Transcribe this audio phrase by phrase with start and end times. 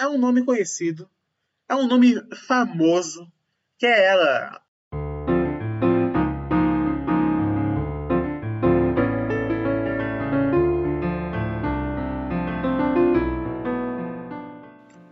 [0.00, 1.06] é um nome conhecido,
[1.68, 2.14] é um nome
[2.48, 3.30] famoso,
[3.78, 4.62] que é ela.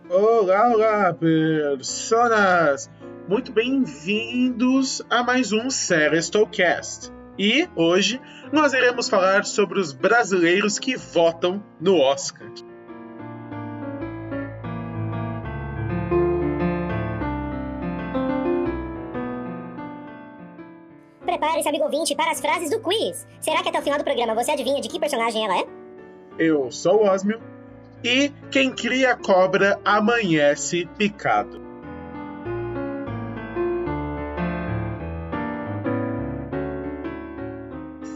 [0.09, 2.89] Olá, olá, personas!
[3.27, 7.11] Muito bem-vindos a mais um Serestocast.
[7.37, 8.19] E hoje
[8.51, 12.51] nós iremos falar sobre os brasileiros que votam no Oscar.
[21.59, 23.27] Prepare-se, amigo ouvinte, para as frases do quiz.
[23.41, 25.65] Será que até o final do programa você adivinha de que personagem ela é?
[26.37, 27.41] Eu sou o Osmio
[28.03, 31.61] e quem cria cobra amanhece picado.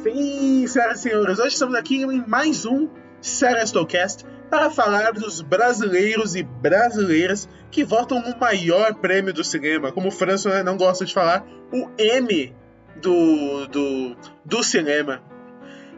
[0.03, 2.87] Sim, senhoras e senhores, hoje estamos aqui em mais um
[3.21, 10.09] Serestocast para falar dos brasileiros e brasileiras que votam no maior prêmio do cinema, como
[10.09, 12.53] o Franço né, não gosta de falar, o M
[13.01, 15.21] do, do, do cinema.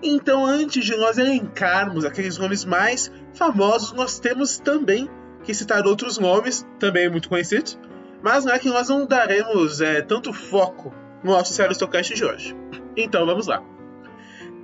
[0.01, 5.09] Então, antes de nós elencarmos aqueles nomes mais famosos, nós temos também
[5.43, 7.79] que citar outros nomes, também muito conhecidos,
[8.21, 12.55] mas não é que nós não daremos é, tanto foco no nosso Serestocast de hoje.
[12.95, 13.63] Então, vamos lá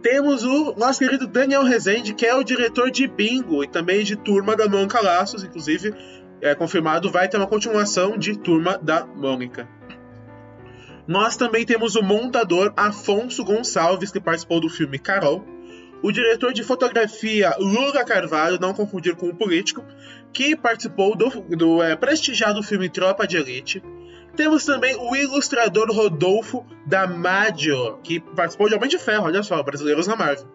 [0.02, 4.16] temos o nosso querido Daniel Rezende, que é o diretor de Bingo e também de
[4.16, 5.94] Turma da Mônica Laços, inclusive
[6.42, 9.68] é confirmado vai ter uma continuação de Turma da Mônica.
[11.07, 15.45] Nós também temos o montador Afonso Gonçalves, que participou do filme Carol,
[16.03, 19.83] o diretor de fotografia Lula Carvalho, não confundir com o político,
[20.33, 23.83] que participou do, do é, prestigiado filme Tropa de Elite,
[24.35, 30.07] temos também o ilustrador Rodolfo Damadio, que participou de Homem de Ferro, olha só, brasileiros
[30.07, 30.47] na Marvel.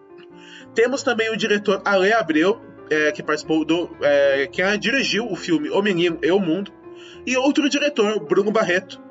[0.73, 2.59] Temos também o diretor Ale Abreu,
[2.89, 3.89] é, que participou do.
[4.01, 6.71] É, que dirigiu o filme O Menino e o Mundo.
[7.25, 9.01] E outro diretor, Bruno Barreto,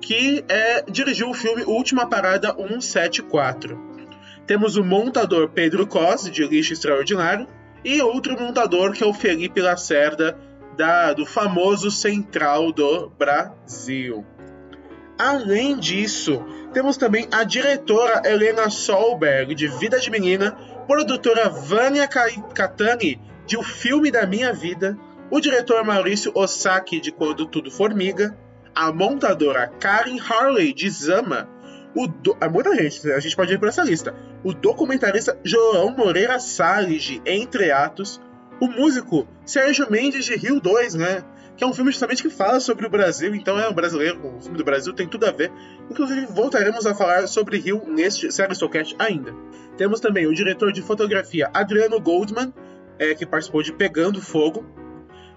[0.00, 3.78] que é, dirigiu o filme Última Parada 174.
[4.46, 7.46] Temos o montador Pedro Cos, de Lixo Extraordinário,
[7.84, 10.36] e outro montador que é o Felipe Lacerda,
[10.76, 14.24] da, do famoso Central do Brasil.
[15.18, 16.42] Além disso,
[16.72, 23.62] temos também a diretora Helena Solberg, de Vida de Menina, produtora Vânia Catani, de O
[23.62, 24.96] Filme da Minha Vida,
[25.30, 28.36] o diretor Maurício Osaki, de Quando Tudo Formiga,
[28.74, 31.48] a montadora Karen Harley, de Zama,
[31.94, 32.36] o do...
[32.40, 34.14] é muita gente, a gente pode ir por essa lista.
[34.44, 38.20] O documentarista João Moreira Salles, de Entre Atos,
[38.60, 41.24] o músico Sérgio Mendes de Rio 2, né?
[41.56, 44.40] Que é um filme justamente que fala sobre o Brasil, então é um brasileiro, o
[44.40, 45.52] filme do Brasil tem tudo a ver.
[45.90, 49.34] Inclusive, voltaremos a falar sobre Rio neste Série Soulcast ainda.
[49.76, 52.54] Temos também o diretor de fotografia Adriano Goldman,
[52.98, 54.64] é, que participou de Pegando Fogo.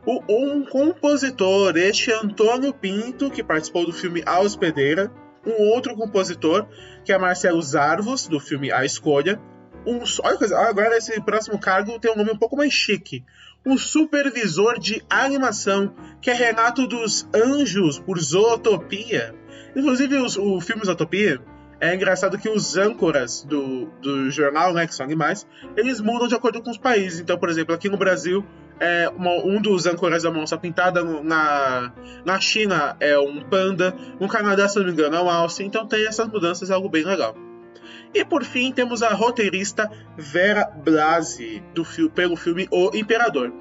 [0.06, 5.12] O, um compositor, este Antônio Pinto, que participou do filme A Hospedeira.
[5.46, 6.68] Um outro compositor,
[7.03, 9.40] que é Marcelo Zarvos, do filme A Escolha
[9.86, 13.24] um, olha coisa, agora esse próximo cargo tem um nome um pouco mais chique.
[13.66, 19.36] Um supervisor de animação, que é Renato dos Anjos, por Zootopia.
[19.75, 21.42] Inclusive, os, o filme Zootopia,
[21.80, 26.36] é engraçado que os âncoras do, do jornal, né, que são animais, eles mudam de
[26.36, 27.19] acordo com os países.
[27.19, 28.46] Então, por exemplo, aqui no Brasil,
[28.84, 31.94] é uma, um dos âncoras da Monça Pintada, na,
[32.26, 35.64] na China é um panda, no Canadá, se não me engano, é um alce.
[35.64, 37.34] Então tem essas mudanças, é algo bem legal.
[38.14, 43.54] E por fim, temos a roteirista Vera Blasi, do pelo filme O Imperador.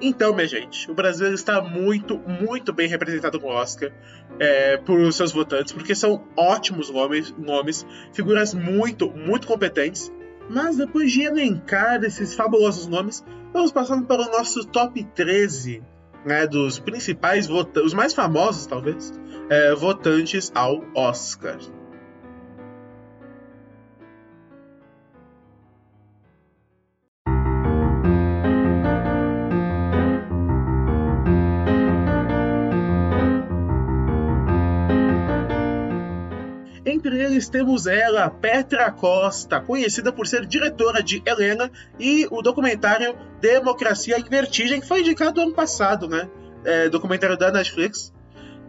[0.00, 3.92] Então, minha gente, o Brasil está muito, muito bem representado no Oscar
[4.38, 10.10] é, por seus votantes, porque são ótimos nomes, nomes, figuras muito, muito competentes.
[10.48, 15.82] Mas depois de elencar esses fabulosos nomes, vamos passando para o nosso top 13
[16.24, 19.12] né, dos principais votantes, os mais famosos, talvez,
[19.48, 21.58] é, votantes ao Oscar.
[37.00, 43.16] Entre eles temos ela, Petra Costa, conhecida por ser diretora de Helena e o documentário
[43.40, 46.28] Democracia em Vertigem, que foi indicado ano passado, né?
[46.62, 48.12] É, documentário da Netflix.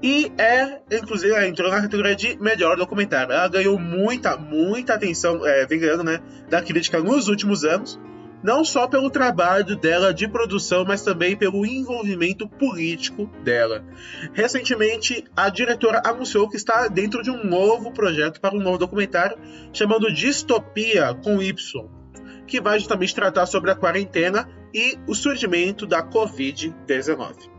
[0.02, 3.34] E é, inclusive, ela entrou na categoria de melhor documentário.
[3.34, 6.22] Ela ganhou muita, muita atenção, é, vem ganhando, né?
[6.50, 8.00] Da crítica nos últimos anos
[8.44, 13.84] não só pelo trabalho dela de produção, mas também pelo envolvimento político dela.
[14.34, 19.38] Recentemente, a diretora anunciou que está dentro de um novo projeto para um novo documentário
[19.72, 21.56] chamado Distopia com Y,
[22.48, 27.50] que vai justamente tratar sobre a quarentena e o surgimento da Covid-19.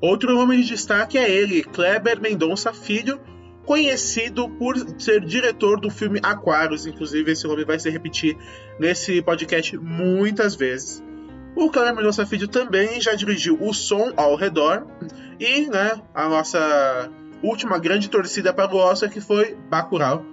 [0.00, 3.20] Outro nome de destaque é ele, Kleber Mendonça Filho,
[3.68, 6.86] conhecido por ser diretor do filme Aquarius.
[6.86, 8.34] Inclusive, esse nome vai se repetir
[8.80, 11.04] nesse podcast muitas vezes.
[11.54, 14.86] O Kleber Mendonça Filho também já dirigiu O Som ao Redor
[15.38, 17.10] e né, a nossa
[17.42, 20.24] última grande torcida para o Oscar, que foi Bacurau.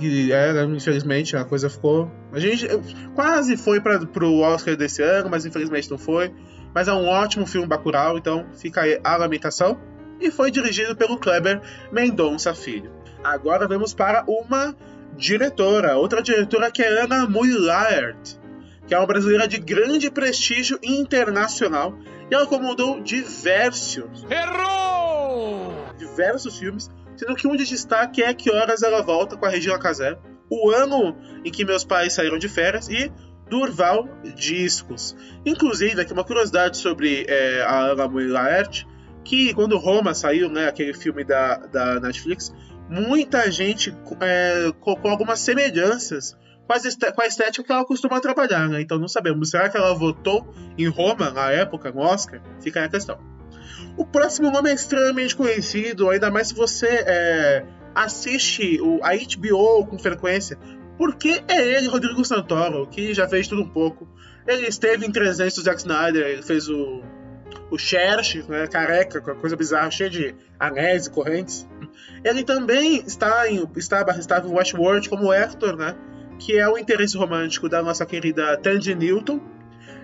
[0.00, 2.10] E era, infelizmente, a coisa ficou.
[2.32, 2.66] A gente
[3.14, 6.34] quase foi para o Oscar desse ano, mas infelizmente não foi.
[6.74, 9.78] Mas é um ótimo filme Bacurau, então fica aí a lamentação.
[10.20, 12.92] E foi dirigido pelo Kleber Mendonça Filho.
[13.24, 14.76] Agora vamos para uma
[15.16, 18.38] diretora, outra diretora que é Ana Muillard,
[18.86, 21.96] que é uma brasileira de grande prestígio internacional.
[22.30, 24.24] E ela comandou diversos.
[24.30, 25.74] Errou!
[25.98, 29.78] Diversos filmes, sendo que um de destaque é Que Horas Ela Volta com a Regina
[29.78, 30.16] Casé,
[30.48, 33.12] O Ano em que Meus Pais Saíram de Férias e
[33.48, 35.16] Durval Discos.
[35.44, 38.86] Inclusive, aqui uma curiosidade sobre é, a Ana Muillard,
[39.24, 42.52] que quando Roma saiu, né, aquele filme da, da Netflix,
[42.88, 46.36] muita gente é, colocou algumas semelhanças
[46.66, 48.80] com, com, a estética que ela costuma trabalhar, né?
[48.80, 49.50] Então não sabemos.
[49.50, 52.40] Será que ela votou em Roma na época, no Oscar?
[52.60, 53.18] Fica aí a questão.
[53.96, 57.64] O próximo nome é extremamente conhecido, ainda mais se você é,
[57.94, 60.58] assiste o, a HBO com frequência,
[60.96, 64.08] porque é ele, Rodrigo Santoro, que já fez tudo um pouco.
[64.46, 67.02] Ele esteve em 300 do Zack Snyder, ele fez o,
[67.70, 71.66] o Cherche, né, careca, com a coisa bizarra, cheia de anéis e correntes.
[72.24, 75.96] Ele também está em, estava, estava em Westworld como Hector, né,
[76.38, 79.40] que é o interesse romântico da nossa querida Tandy Newton.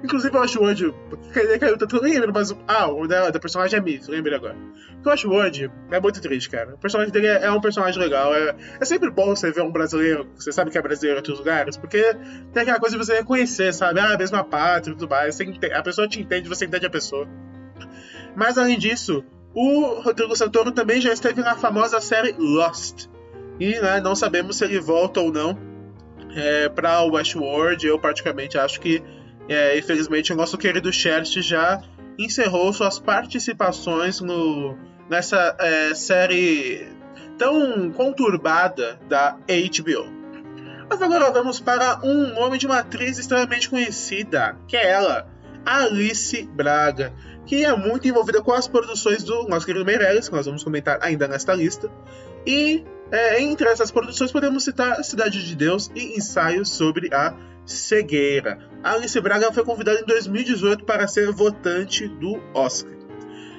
[0.02, 0.94] Inclusive, eu acho hoje.
[1.32, 2.54] Quer dizer, eu não lembro, mas.
[2.66, 4.56] Ah, o da, da personagem é Miss, lembrei agora.
[5.04, 6.74] Eu acho hoje é muito triste, cara.
[6.74, 8.34] O personagem dele é, é um personagem legal.
[8.34, 11.38] É, é, sempre bom você ver um brasileiro, você sabe que é brasileiro em outros
[11.38, 12.14] lugares, porque
[12.52, 14.00] tem aquela coisa de você reconhecer, sabe?
[14.00, 15.38] Ah, a mesma pátria e tudo mais.
[15.40, 17.28] Entende, a pessoa te entende, você entende a pessoa.
[18.34, 23.06] Mas além disso, o Rodrigo Santoro também já esteve na famosa série Lost.
[23.58, 25.56] E né, não sabemos se ele volta ou não
[26.34, 27.86] é, para o Westworld.
[27.86, 29.02] Eu, praticamente, acho que
[29.48, 31.80] é, infelizmente, o nosso querido Chert já
[32.18, 34.76] encerrou suas participações no,
[35.08, 36.88] nessa é, série
[37.38, 40.16] tão conturbada da HBO.
[40.88, 45.28] Mas agora vamos para um nome de uma atriz extremamente conhecida, que é ela,
[45.64, 47.12] Alice Braga,
[47.44, 50.98] que é muito envolvida com as produções do nosso querido Meirelles, que nós vamos comentar
[51.02, 51.90] ainda nesta lista.
[52.46, 58.58] E é, entre essas produções podemos citar Cidade de Deus e Ensaios sobre a cegueira.
[58.82, 62.92] Alice Braga foi convidada em 2018 para ser votante do Oscar.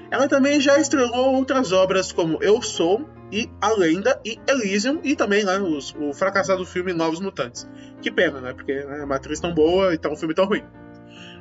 [0.10, 5.16] Ela também já estrelou outras obras como Eu Sou e A Lenda e Elysium e
[5.16, 7.68] também né, os, o fracassado filme Novos Mutantes.
[8.02, 8.54] Que pena, né?
[8.54, 10.64] Porque né, é uma atriz tão boa e tá um filme tão ruim.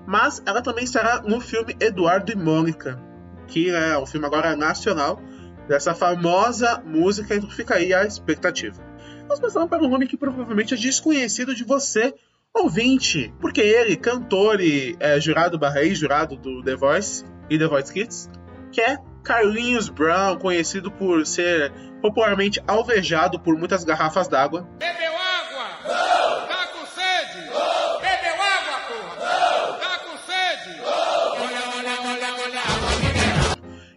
[0.04, 3.00] Mas ela também estará no filme Eduardo e Mônica,
[3.46, 5.20] que é um filme agora nacional
[5.68, 8.82] dessa famosa música, então fica aí a expectativa.
[9.28, 12.14] Nós passamos para um nome que provavelmente é desconhecido de você,
[12.54, 17.92] ouvinte, porque ele, cantor e é, jurado barra jurado do The Voice e The Voice
[17.92, 18.30] Kids,
[18.70, 24.68] que é Carlinhos Brown, conhecido por ser popularmente alvejado por muitas garrafas d'água.
[24.78, 25.15] Bebeu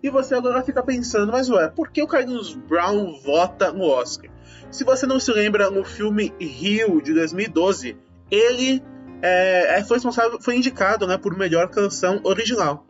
[0.02, 4.32] E você agora fica pensando, mas ué, por que o Carlinhos Brown vota no Oscar?
[4.72, 7.98] Se você não se lembra, no filme Rio de 2012,
[8.30, 8.84] ele
[9.22, 12.86] é, é, foi responsável, foi indicado né, por melhor canção original.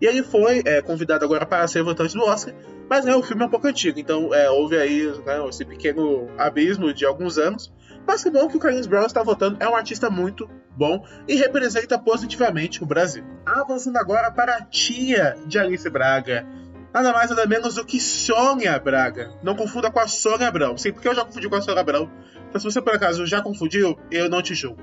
[0.00, 2.54] E ele foi é, convidado agora para ser votante do Oscar,
[2.88, 6.28] mas né, o filme é um pouco antigo, então é, houve aí né, esse pequeno
[6.38, 7.72] abismo de alguns anos.
[8.06, 11.34] Mas que bom que o Carlinhos Brown está votando, é um artista muito bom e
[11.34, 13.24] representa positivamente o Brasil.
[13.44, 16.46] Avançando agora para a tia de Alice Braga,
[16.94, 19.32] nada mais nada menos do que Sônia Braga.
[19.42, 20.76] Não confunda com a Sônia Abrão.
[20.76, 22.10] Sim, porque eu já confundi com a Sônia Abrão.
[22.48, 24.80] Então, se você por acaso já confundiu, eu não te julgo.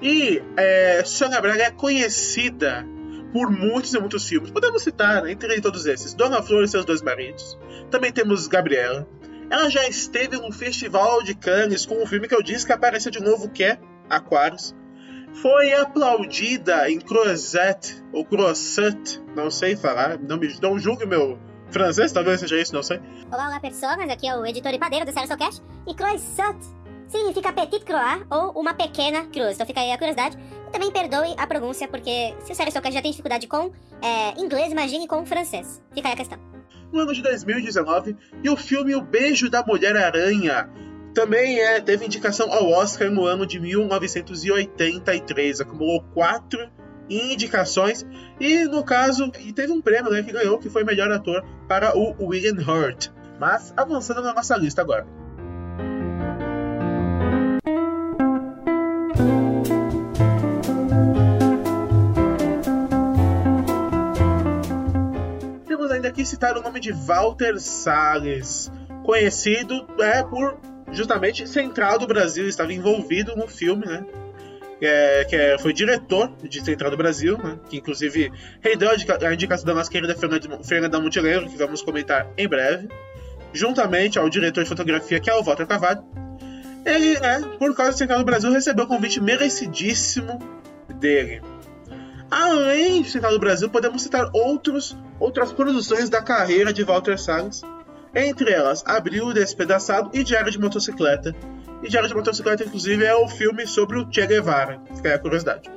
[0.00, 2.86] E é, Sônia Braga é conhecida
[3.32, 4.50] por muitos e muitos filmes.
[4.50, 7.58] Podemos citar, entre todos esses, Dona Flor e seus dois maridos.
[7.90, 9.06] Também temos Gabriela.
[9.50, 13.10] Ela já esteve no Festival de Cannes com um filme que eu disse que aparece
[13.10, 13.78] de novo, que é
[14.08, 14.74] Aquários.
[15.32, 21.38] Foi aplaudida em Crozet, ou Croissant, não sei falar, não, me, não julgue meu
[21.70, 23.00] francês, talvez seja isso, não sei.
[23.30, 25.62] Olá, olá, pessoas, aqui é o editor e padeiro do Cast.
[25.86, 26.58] E Croissant
[27.06, 29.54] significa petit croix ou uma pequena cruz.
[29.54, 30.36] Então fica aí a curiosidade.
[30.66, 33.70] E também perdoe a pronúncia, porque se o Cast já tem dificuldade com
[34.02, 35.82] é, inglês, imagine com francês.
[35.94, 36.57] Fica aí a questão.
[36.92, 40.70] No ano de 2019, e o filme O Beijo da Mulher-Aranha
[41.14, 45.60] também é, teve indicação ao Oscar no ano de 1983.
[45.60, 46.70] Acumulou quatro
[47.10, 48.06] indicações.
[48.38, 51.98] E no caso, e teve um prêmio né, que ganhou, que foi melhor ator para
[51.98, 53.08] o William Hurt.
[53.38, 55.06] Mas avançando na nossa lista agora.
[66.08, 68.70] Aqui citar o nome de Walter Salles,
[69.04, 70.58] conhecido é, por
[70.90, 74.04] justamente Central do Brasil, estava envolvido no filme, né?
[74.80, 79.66] É, que é, foi diretor de Central do Brasil, né, que inclusive rendeu a indicação
[79.66, 80.14] da nossa querida
[80.62, 82.88] Fernanda Montenegro, que vamos comentar em breve,
[83.52, 86.04] juntamente ao diretor de fotografia, que é o Walter Carvalho.
[86.86, 90.38] Ele, né, por causa de Central do Brasil, recebeu o convite merecidíssimo
[91.00, 91.42] dele.
[92.30, 97.62] Além de Central do Brasil, podemos citar outros, outras produções da carreira de Walter Salles,
[98.14, 101.34] entre elas Abril Despedaçado e Diário de Motocicleta.
[101.82, 105.18] E Diário de Motocicleta, inclusive, é o filme sobre o Che Guevara, fica aí a
[105.18, 105.70] curiosidade.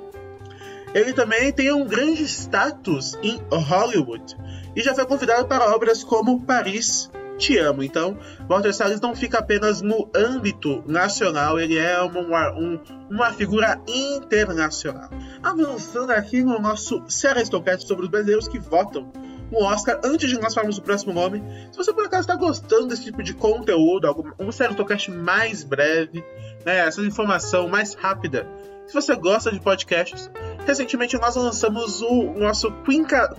[0.93, 4.35] Ele também tem um grande status em Hollywood
[4.75, 7.09] e já foi convidado para obras como Paris,
[7.41, 7.81] Te Amo.
[7.81, 8.15] Então,
[8.47, 12.79] Walter Salles não fica apenas no âmbito nacional, ele é uma, um,
[13.09, 15.09] uma figura internacional.
[15.41, 19.11] Avançando aqui no nosso Série Stocast sobre os brasileiros que votam
[19.51, 21.43] um Oscar antes de nós falarmos o próximo nome.
[21.71, 26.23] Se você por acaso está gostando desse tipo de conteúdo, algum, um Sertocast mais breve,
[26.63, 28.47] né, essa informação mais rápida,
[28.85, 30.29] se você gosta de podcasts,
[30.65, 33.35] recentemente nós lançamos o nosso 50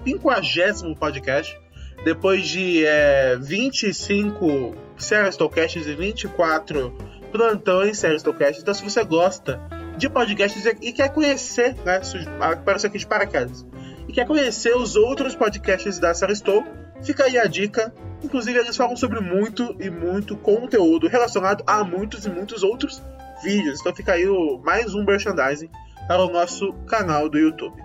[0.99, 1.62] podcast.
[2.05, 6.93] Depois de é, 25 Sertocasts e 24
[7.31, 8.63] plantões Sertocasts.
[8.63, 9.61] Então, se você gosta
[9.97, 12.01] de podcasts e quer conhecer, né,
[12.41, 13.65] apareceu aqui de paraquedas,
[14.09, 16.65] e quer conhecer os outros podcasts da Sarah Stowe,
[17.03, 17.95] fica aí a dica.
[18.23, 23.03] Inclusive, eles falam sobre muito e muito conteúdo relacionado a muitos e muitos outros
[23.43, 23.81] vídeos.
[23.81, 25.71] Então, fica aí o, mais um merchandising
[26.07, 27.81] para o nosso canal do YouTube.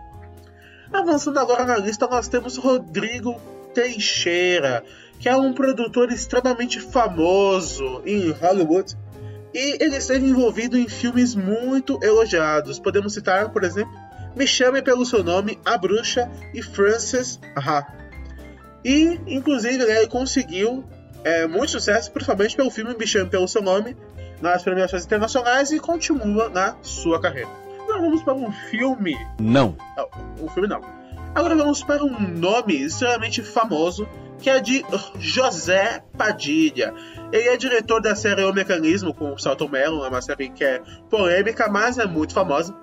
[0.91, 3.39] Avançando agora na lista, nós temos Rodrigo
[3.77, 4.83] Teixeira,
[5.19, 8.97] que é um produtor extremamente famoso em Hollywood.
[9.53, 12.79] E ele esteve envolvido em filmes muito elogiados.
[12.79, 13.93] Podemos citar, por exemplo,
[14.35, 17.85] me Chame Pelo Seu Nome, A Bruxa e Frances Ha.
[18.83, 20.83] E, inclusive, né, ele conseguiu
[21.23, 23.95] é, muito sucesso, principalmente pelo filme Me Chame Pelo Seu Nome,
[24.41, 27.49] nas premiações internacionais e continua na sua carreira.
[27.83, 29.15] Agora vamos para um filme.
[29.39, 29.77] Não.
[29.95, 30.09] não
[30.41, 30.81] um filme não.
[31.33, 34.07] Agora vamos para um nome extremamente famoso,
[34.39, 34.83] que é de
[35.19, 36.93] José Padilha.
[37.31, 40.81] Ele é diretor da série O Mecanismo com o Salto Mello, uma série que é
[41.09, 42.75] polêmica, mas é muito famosa.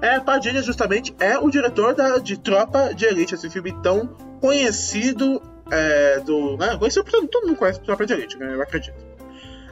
[0.00, 4.08] É, Padilha justamente é o diretor da, de Tropa de Elite, esse filme tão
[4.40, 6.56] conhecido é, do.
[6.56, 8.96] Né, conhecido todo mundo conhece Tropa de Elite, né, eu acredito.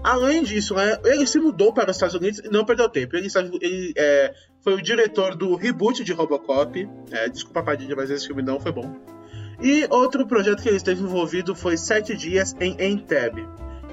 [0.03, 3.17] Além disso, né, ele se mudou para os Estados Unidos e não perdeu tempo.
[3.17, 3.29] Ele,
[3.61, 6.89] ele é, foi o diretor do reboot de Robocop.
[7.11, 8.97] É, desculpa, Padilha, mas esse filme não foi bom.
[9.61, 13.47] E outro projeto que ele esteve envolvido foi Sete Dias em Entebbe.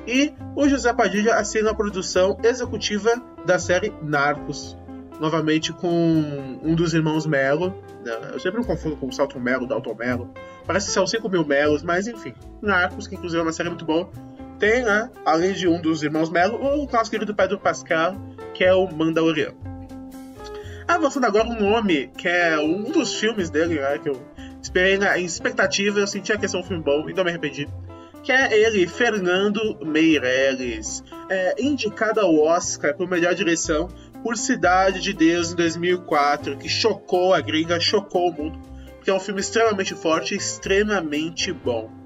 [0.08, 4.78] E o José Padilha assina a produção executiva da série Narcos,
[5.20, 5.90] novamente com
[6.64, 7.76] um dos irmãos Melo.
[8.06, 8.14] Né?
[8.32, 10.34] Eu sempre me confundo com o Salto Melo, Dalton Melo.
[10.66, 12.34] Parece que são 5 mil Melos, mas enfim.
[12.62, 14.10] Narcos, que inclusive é uma série muito boa.
[14.60, 18.16] Tem, né, além de um dos irmãos Melo, o nosso querido Pedro Pascal,
[18.54, 19.56] que é o Mandaloriano.
[20.88, 24.20] Avançando agora um nome que é um dos filmes dele, né, que eu
[24.62, 27.68] esperei na expectativa, eu sentia que ia ser um filme bom e não me arrependi.
[28.24, 33.90] Que é ele, Fernando Meirelles, é, indicado ao Oscar por melhor direção
[34.24, 38.60] por Cidade de Deus em 2004, que chocou a gringa, chocou o mundo,
[38.96, 41.97] porque é um filme extremamente forte e extremamente bom.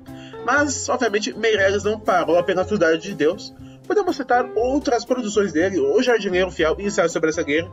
[0.45, 3.53] Mas, obviamente, Meirelles não parou apenas por Cidade de Deus.
[3.85, 7.69] Podemos citar outras produções dele, O Jardineiro Fiel e Ensaio sobre essa guerra,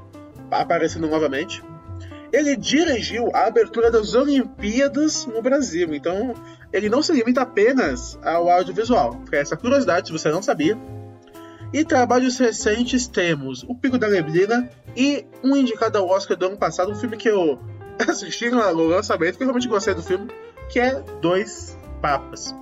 [0.51, 1.63] aparecendo novamente.
[2.33, 6.35] Ele dirigiu a abertura das Olimpíadas no Brasil, então
[6.73, 9.19] ele não se limita apenas ao audiovisual.
[9.25, 10.77] Fica essa curiosidade, se você não sabia.
[11.73, 16.57] E trabalhos recentes temos O Pico da Neblina e um indicado ao Oscar do ano
[16.57, 17.59] passado, um filme que eu
[18.07, 18.59] assisti no
[18.89, 20.29] lançamento, que eu realmente gostei do filme,
[20.71, 22.55] que é Dois Papas.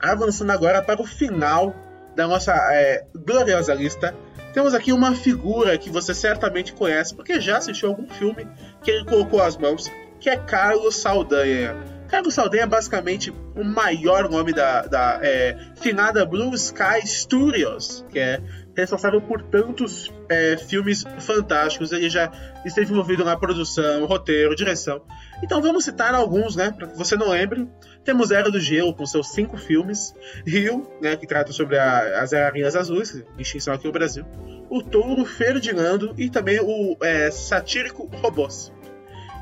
[0.00, 1.74] Avançando agora para o final
[2.14, 4.14] da nossa é, gloriosa lista,
[4.52, 8.46] temos aqui uma figura que você certamente conhece, porque já assistiu algum filme
[8.82, 9.90] que ele colocou as mãos,
[10.20, 11.76] que é Carlos Saldanha.
[12.08, 18.18] Carlos Saldanha é basicamente o maior nome da, da é, finada Blue Sky Studios, que
[18.18, 18.40] é
[18.74, 21.92] responsável por tantos é, filmes fantásticos.
[21.92, 22.32] Ele já
[22.64, 25.02] esteve envolvido na produção, roteiro, direção.
[25.42, 27.68] Então vamos citar alguns, né, para que você não lembre.
[28.04, 30.14] Temos Era do Gelo, com seus cinco filmes.
[30.46, 34.24] Rio, né, que trata sobre a, as aranhas azuis, extinção aqui no Brasil.
[34.68, 38.72] O Touro Ferdinando e também o é, satírico Robôs.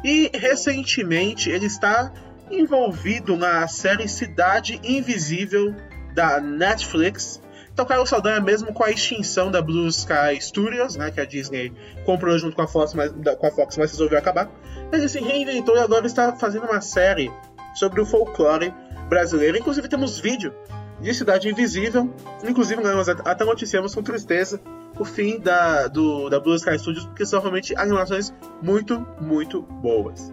[0.05, 2.13] E recentemente ele está
[2.51, 5.75] envolvido na série Cidade Invisível
[6.15, 7.43] da Netflix.
[7.77, 11.71] Então, Carlos Saldanha, mesmo com a extinção da Blue Sky Studios, né, que a Disney
[12.07, 14.51] comprou junto com a Fox, mas, com a Fox, mas resolveu acabar,
[14.91, 17.31] ele se reinventou e agora está fazendo uma série
[17.75, 18.73] sobre o folclore
[19.11, 19.59] brasileiro.
[19.59, 20.55] Inclusive, temos vídeo
[21.03, 22.11] de Cidade Invisível.
[22.49, 24.59] Inclusive, nós até noticiamos com tristeza
[24.99, 30.33] o fim da, do, da Blue Sky Studios, porque são realmente animações muito, muito boas.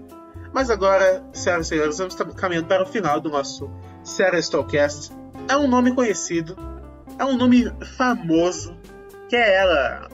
[0.53, 3.69] Mas agora, senhoras e senhores, estamos caminhando para o final do nosso
[4.01, 5.11] Série Stallcast.
[5.49, 6.55] É um nome conhecido,
[7.17, 8.77] é um nome famoso,
[9.29, 10.09] que é ela.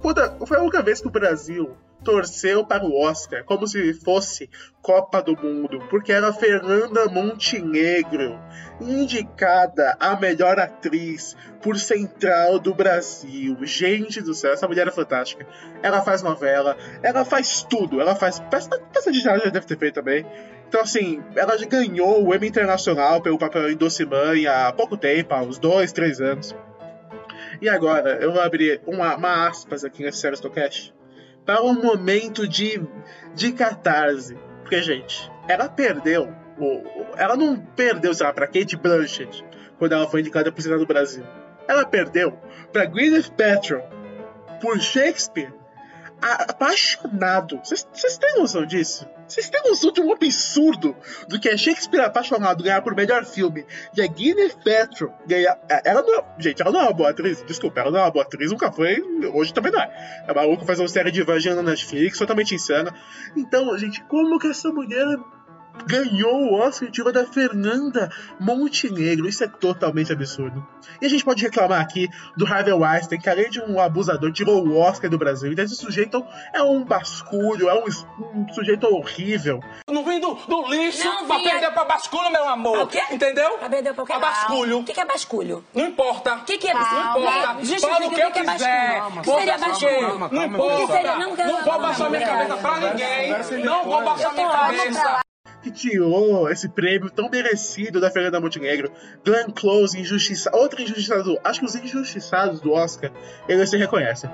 [0.00, 4.48] Puta, foi a única vez que o Brasil torceu para o Oscar como se fosse
[4.82, 8.38] Copa do Mundo, porque era Fernanda Montenegro,
[8.80, 13.56] indicada a melhor atriz por Central do Brasil.
[13.62, 15.46] Gente do céu, essa mulher é fantástica.
[15.82, 18.38] Ela faz novela, ela faz tudo, ela faz.
[18.38, 20.26] Peça de já deve ter feito também.
[20.74, 23.78] Então, assim, ela ganhou o Emmy Internacional pelo papel em
[24.10, 26.52] Mãe há pouco tempo, há uns dois, três anos.
[27.62, 30.92] E agora, eu vou abrir uma, uma aspas aqui nesse Sério Stocast
[31.46, 32.82] para um momento de,
[33.36, 34.36] de catarse.
[34.62, 36.34] Porque, gente, ela perdeu.
[37.16, 39.44] Ela não perdeu, sei lá, pra Kate Blanchett
[39.78, 41.22] quando ela foi indicada para o do Brasil.
[41.68, 42.36] Ela perdeu
[42.72, 43.80] para Gwyneth Paltrow
[44.60, 45.52] por Shakespeare
[46.24, 47.60] apaixonado.
[47.62, 49.06] Vocês têm noção disso?
[49.26, 50.96] Vocês têm noção de um absurdo
[51.28, 53.66] do que é Shakespeare apaixonado ganhar por melhor filme
[53.96, 55.58] e a Gwyneth Paltrow ganhar.
[55.68, 57.42] É, ela não é, gente, ela não é uma boa atriz.
[57.42, 59.00] Desculpa, ela não é uma boa atriz, nunca foi.
[59.32, 60.24] Hoje também não é.
[60.26, 62.94] É maluco fazer uma série de Evangelho na Netflix, totalmente insana.
[63.36, 65.06] Então, gente, como que essa mulher
[65.86, 69.28] ganhou o Oscar tirou da Fernanda Montenegro.
[69.28, 70.66] Isso é totalmente absurdo.
[71.00, 74.64] E a gente pode reclamar aqui do Harvey Weinstein, que além de um abusador, tirou
[74.66, 75.52] o Oscar do Brasil.
[75.52, 77.84] Então esse sujeito é um basculho, é um,
[78.34, 79.60] um sujeito horrível.
[79.88, 82.78] Não vim do, do lixo não, pra perder pra basculho, meu amor.
[82.82, 83.02] O quê?
[83.10, 83.58] Entendeu?
[83.58, 84.78] Pra perder pra, pra basculho.
[84.78, 85.64] O que, que é basculho?
[85.74, 86.34] Não importa.
[86.34, 87.04] O que, que é basculho?
[87.04, 87.34] Não importa.
[87.80, 89.02] Fala o que eu que é quiser.
[89.02, 90.18] O que seria basculho?
[90.30, 91.16] Não importa.
[91.16, 93.64] Não vou baixar minha cabeça pra ninguém.
[93.64, 95.23] Não vou baixar minha cabeça
[95.64, 98.92] que tirou esse prêmio tão merecido da Fernanda Montenegro.
[99.24, 100.56] Glenn Close, injustiçado.
[100.58, 101.38] Outro injustiçado.
[101.42, 103.10] Acho que os injustiçados do Oscar,
[103.48, 104.28] eles se reconhecem.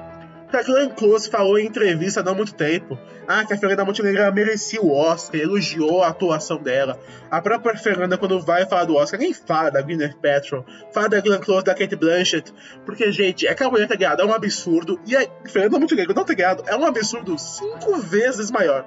[0.53, 4.83] A Glenn Close falou em entrevista há muito tempo ah, que a Fernanda Montenegro merecia
[4.83, 6.99] o Oscar, elogiou a atuação dela.
[7.31, 11.21] A própria Fernanda, quando vai falar do Oscar, nem fala da Gwyneth Paltrow, fala da
[11.21, 12.53] Glenn Close, da Kate Blanchett,
[12.85, 16.13] porque, gente, é que a mulher ter ganhado é um absurdo, e a Fernanda Montenegro
[16.13, 18.85] não ter ganhado é um absurdo cinco vezes maior.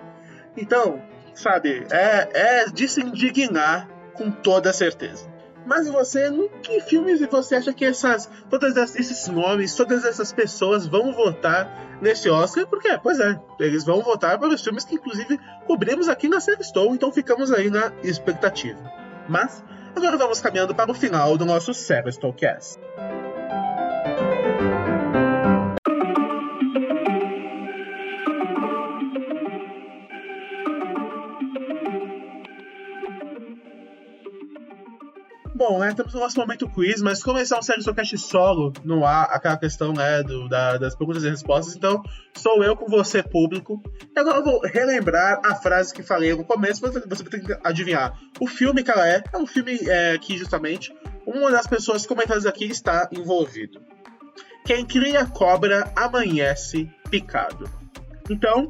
[0.58, 1.02] Então,
[1.34, 1.86] sabe?
[1.92, 5.32] É, é de se indignar com toda certeza.
[5.66, 10.86] Mas você, em que filmes você acha que essas, todos esses nomes, todas essas pessoas
[10.86, 12.68] vão votar nesse Oscar?
[12.68, 16.64] Porque, pois é, eles vão votar para os filmes que inclusive cobrimos aqui na série
[16.92, 18.80] então ficamos aí na expectativa.
[19.30, 19.64] Mas
[19.96, 22.78] agora vamos caminhando para o final do nosso Série Cast.
[35.66, 38.74] Bom, né, temos o nosso momento quiz, mas como esse é um série Socast solo,
[38.84, 42.86] não há aquela questão né, do, da, das perguntas e respostas, então sou eu com
[42.88, 43.82] você, público.
[44.14, 47.58] E agora eu vou relembrar a frase que falei no começo, você, você tem que
[47.64, 49.24] adivinhar o filme que ela é.
[49.32, 50.94] É um filme é, que, justamente,
[51.26, 53.82] uma das pessoas comentadas aqui está envolvido.
[54.66, 57.70] Quem cria cobra amanhece picado.
[58.30, 58.68] Então,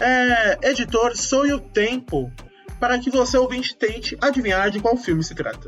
[0.00, 2.30] é, editor, soe o tempo
[2.78, 5.66] para que você ouvinte tente adivinhar de qual filme se trata.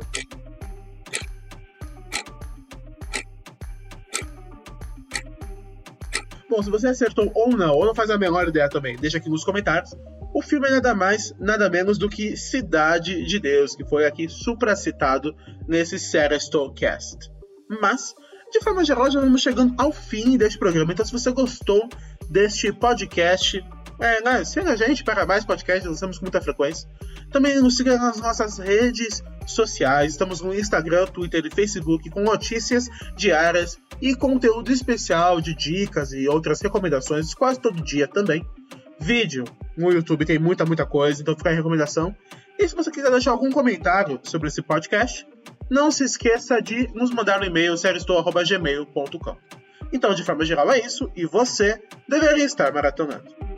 [6.59, 9.29] Bom, se você acertou ou não, ou não faz a menor ideia também, deixa aqui
[9.29, 9.95] nos comentários.
[10.33, 14.27] O filme é nada mais, nada menos do que Cidade de Deus, que foi aqui
[14.27, 15.33] supracitado
[15.65, 15.95] nesse
[16.75, 17.31] Cast.
[17.81, 18.13] Mas,
[18.51, 20.91] de forma geral, já vamos chegando ao fim deste programa.
[20.91, 21.87] Então, se você gostou
[22.29, 23.63] deste podcast,
[23.97, 26.89] é, né, siga a gente para mais podcasts, lançamos com muita frequência.
[27.31, 30.11] Também nos siga nas nossas redes sociais.
[30.11, 36.27] Estamos no Instagram, Twitter e Facebook com notícias diárias e conteúdo especial de dicas e
[36.27, 38.45] outras recomendações quase todo dia também.
[38.99, 39.45] Vídeo
[39.77, 42.15] no YouTube tem muita, muita coisa, então fica a recomendação.
[42.57, 45.25] E se você quiser deixar algum comentário sobre esse podcast,
[45.69, 49.37] não se esqueça de nos mandar um e-mail serioestou.gmail.com.
[49.93, 53.48] Então, de forma geral, é isso, e você deveria estar maratonando.